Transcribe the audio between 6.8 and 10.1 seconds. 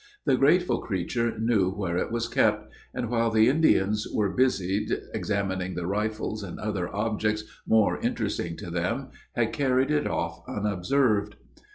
objects more interesting to them, had carried it